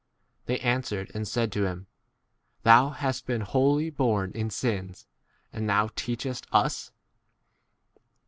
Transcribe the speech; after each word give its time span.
They 0.47 0.57
answered 0.61 1.11
and 1.13 1.27
said 1.27 1.51
to 1.51 1.65
him, 1.65 1.85
Thou 2.63 2.89
* 2.89 2.89
hast 2.89 3.27
been 3.27 3.41
wholly 3.41 3.91
born 3.91 4.31
in 4.31 4.49
sins, 4.49 5.05
and 5.53 5.69
thou* 5.69 5.89
teachest 5.95 6.47
us 6.51 6.91